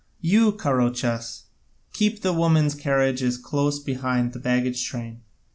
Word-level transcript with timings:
You, 0.19 0.53
Carouchas, 0.53 1.43
keep 1.93 2.23
the 2.23 2.33
women's 2.33 2.73
carriages 2.73 3.37
close 3.37 3.77
behind 3.77 4.33
the 4.33 4.39
baggage 4.39 4.83
train. 4.83 5.21